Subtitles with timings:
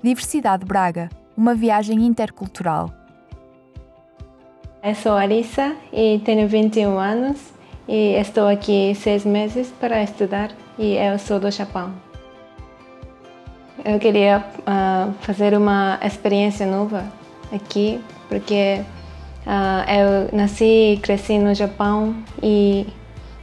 [0.00, 2.88] Diversidade Braga, uma viagem intercultural.
[4.80, 7.52] Eu sou Arissa e tenho 21 anos
[7.88, 11.92] e estou aqui seis meses para estudar e eu sou do Japão.
[13.84, 17.04] Eu queria uh, fazer uma experiência nova
[17.52, 18.80] aqui porque
[19.44, 22.86] uh, eu nasci e cresci no Japão e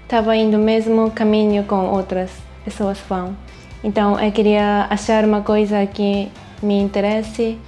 [0.03, 2.31] estava indo o mesmo caminho com outras
[2.63, 3.35] pessoas vão.
[3.83, 6.31] Então eu queria achar uma coisa que
[6.61, 7.59] me interesse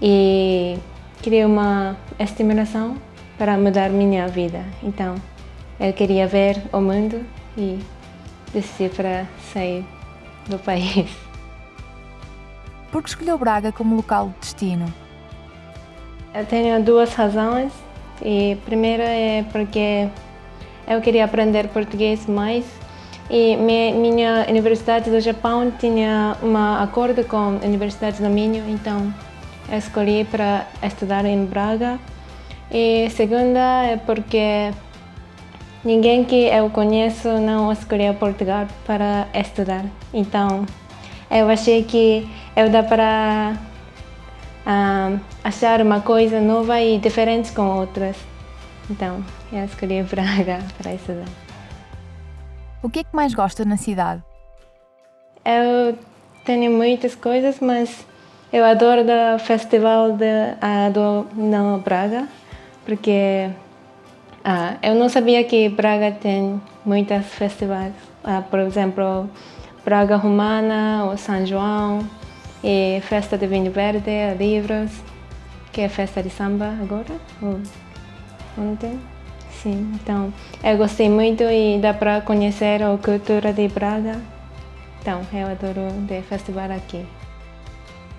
[0.00, 0.78] e
[1.22, 2.96] queria uma estimulação
[3.38, 4.64] para mudar minha vida.
[4.82, 5.14] Então
[5.78, 7.24] eu queria ver o mundo
[7.56, 7.78] e
[8.52, 9.84] decidi para sair
[10.46, 11.10] do país.
[12.90, 14.92] Por que escolheu Braga como local de destino?
[16.34, 17.72] Eu tenho duas razões.
[18.22, 20.08] E primeira é porque
[20.86, 22.66] eu queria aprender português mais
[23.30, 29.14] e minha universidade do Japão tinha um acordo com a Universidade do Minho, então
[29.72, 32.00] escolhi para estudar em Braga.
[32.72, 34.72] E segunda é porque
[35.84, 40.66] ninguém que eu conheço não escolheu Portugal para estudar, então
[41.30, 43.56] eu achei que eu dá para
[44.66, 48.16] uh, achar uma coisa nova e diferente com outras.
[48.90, 51.49] Então, eu escolhi Braga para estudar.
[52.82, 54.22] O que é que mais gosta na cidade?
[55.44, 55.98] Eu
[56.44, 58.06] tenho muitas coisas, mas
[58.50, 59.02] eu adoro
[59.34, 62.26] o festival de, uh, do Braga,
[62.84, 63.50] porque
[64.44, 67.92] uh, eu não sabia que Braga tem muitos festivais.
[68.24, 69.28] Uh, por exemplo,
[69.84, 72.00] Braga Romana, ou São João,
[72.64, 74.90] e Festa de Vinho Verde, Livros,
[75.72, 77.14] que é festa de samba agora
[78.56, 78.98] ontem.
[79.62, 80.32] Sim, então
[80.64, 84.18] eu gostei muito e dá para conhecer a cultura de Braga.
[85.00, 87.04] Então eu adoro o festival aqui.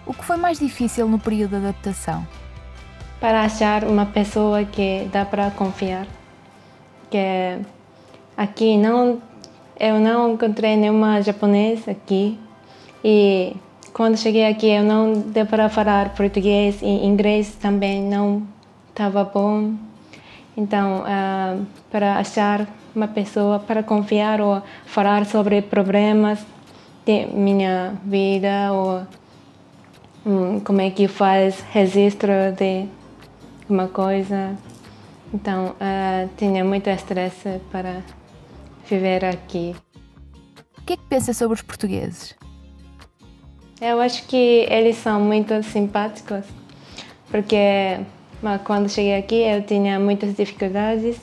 [0.05, 2.27] O que foi mais difícil no período de adaptação?
[3.19, 6.05] Para achar uma pessoa que dá para confiar.
[7.09, 7.57] Que
[8.37, 9.19] aqui não,
[9.79, 12.39] eu não encontrei nenhuma japonesa aqui
[13.03, 13.55] e
[13.93, 18.43] quando cheguei aqui eu não deu para falar português e inglês também não
[18.91, 19.73] estava bom
[20.55, 26.45] então, uh, para achar uma pessoa para confiar ou falar sobre problemas
[27.05, 29.07] de minha vida ou
[30.25, 32.85] um, como é que faz registro de
[33.69, 34.55] uma coisa.
[35.33, 38.01] Então, uh, tinha muito estresse para
[38.89, 39.73] viver aqui.
[40.77, 42.35] O que é que pensa sobre os portugueses?
[43.79, 46.45] Eu acho que eles são muito simpáticos,
[47.31, 47.99] porque
[48.41, 51.17] mas quando cheguei aqui eu tinha muitas dificuldades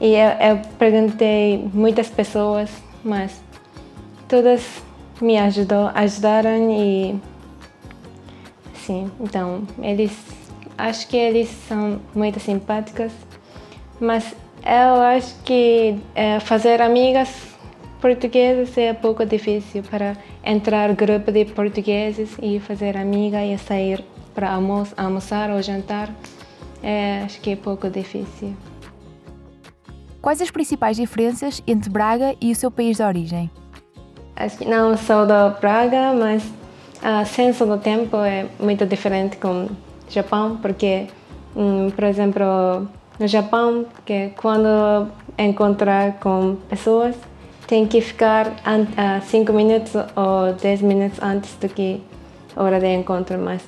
[0.00, 2.70] e eu, eu perguntei muitas pessoas,
[3.04, 3.42] mas
[4.28, 4.82] todas
[5.20, 7.20] me ajudou, ajudaram e
[8.74, 10.16] sim, então eles
[10.78, 13.12] acho que eles são muito simpáticos,
[14.00, 17.50] mas eu acho que é, fazer amigas
[18.00, 24.02] portuguesas é pouco difícil para entrar grupo de portugueses e fazer amiga e sair
[24.34, 24.50] para
[24.96, 26.08] almoçar ou jantar
[26.82, 28.54] é, acho que é pouco difícil.
[30.20, 33.50] Quais as principais diferenças entre Braga e o seu país de origem?
[34.36, 36.44] Acho que não sou da Braga, mas
[37.02, 39.70] o senso do tempo é muito diferente com o
[40.08, 41.06] Japão, porque,
[41.56, 45.08] hum, por exemplo, no Japão, que quando
[45.38, 47.16] encontrar com pessoas,
[47.66, 48.56] tem que ficar
[49.22, 52.02] 5 minutos ou 10 minutos antes do que
[52.56, 53.62] a hora de encontro, mas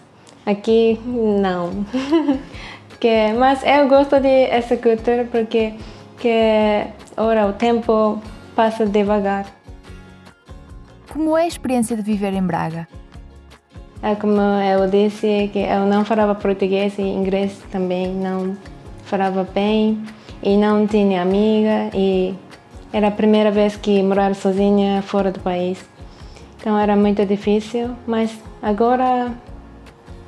[0.44, 1.86] aqui não.
[3.02, 5.74] que mas eu gosto de essa cultura porque
[6.18, 6.86] que
[7.16, 8.22] ora o tempo
[8.54, 9.44] passa devagar.
[11.12, 12.86] Como é a experiência de viver em Braga?
[14.00, 18.56] É como eu disse que eu não falava português e inglês também não
[19.02, 20.00] falava bem
[20.40, 22.36] e não tinha amiga e
[22.92, 25.84] era a primeira vez que morar sozinha fora do país.
[26.56, 28.30] Então era muito difícil, mas
[28.62, 29.32] agora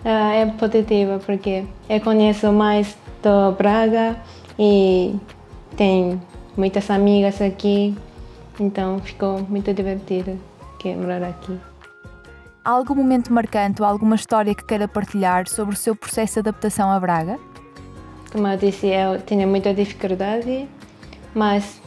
[0.04, 4.16] é positiva porque eu conheço mais do Braga
[4.58, 5.16] e
[5.76, 6.20] tenho
[6.56, 7.96] muitas amigas aqui,
[8.60, 10.38] então ficou muito divertido
[10.78, 11.58] que morar aqui.
[12.64, 16.48] Há algum momento marcante ou alguma história que queira partilhar sobre o seu processo de
[16.48, 17.38] adaptação a Braga?
[18.30, 20.68] Como eu disse, eu tinha muita dificuldade,
[21.34, 21.80] mas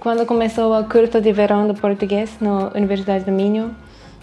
[0.00, 3.74] quando começou o curso de verão de português na Universidade do Minho,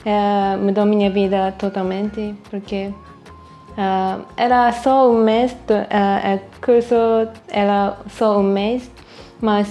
[0.06, 2.94] eh, mudou minha vida totalmente, porque
[3.72, 6.96] Uh, era só um mês, uh, o curso
[7.48, 8.92] era só um mês,
[9.40, 9.70] mas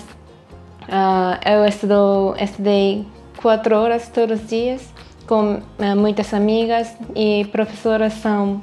[0.88, 3.06] uh, eu estudei
[3.42, 4.92] quatro horas todos os dias
[5.26, 5.60] com
[5.96, 8.60] muitas amigas e professoras são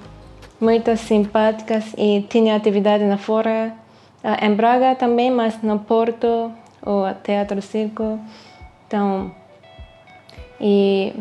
[0.60, 3.74] muito simpáticas e tinha atividade na fora,
[4.42, 6.52] em Braga também, mas no Porto,
[6.86, 8.20] o Teatro Circo.
[8.86, 9.32] Então,
[10.60, 11.14] e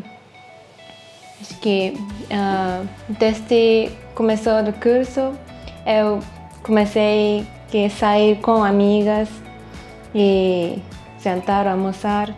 [1.41, 1.94] acho que
[2.31, 2.88] uh,
[3.19, 5.38] desde começou o curso,
[5.87, 6.21] eu
[6.62, 9.29] comecei a sair com amigas
[10.15, 10.79] e
[11.23, 12.35] jantar, almoçar.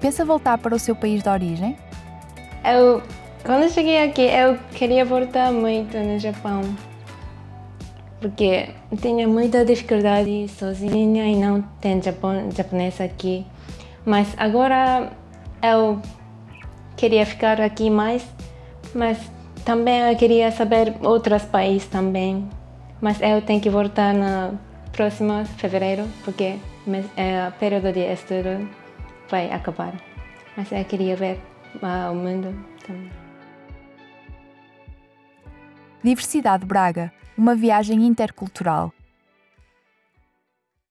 [0.00, 1.76] Pensa voltar para o seu país de origem?
[2.64, 3.02] Eu,
[3.44, 6.62] quando cheguei aqui, eu queria voltar muito no Japão.
[8.20, 8.70] Porque
[9.00, 13.46] tinha muita dificuldade sozinha e não tem Japão, japonês aqui.
[14.04, 15.12] Mas agora
[15.62, 16.00] eu
[16.96, 18.26] queria ficar aqui mais,
[18.94, 19.18] mas
[19.64, 22.48] também eu queria saber outros países também.
[23.00, 24.58] Mas eu tenho que voltar no
[24.92, 26.58] próximo fevereiro, porque
[27.16, 28.68] é, o período de estudo
[29.28, 29.92] vai acabar.
[30.56, 31.38] Mas eu queria ver
[31.82, 32.54] uh, o mundo
[32.86, 33.10] também.
[36.02, 38.92] Diversidade Braga, uma viagem intercultural.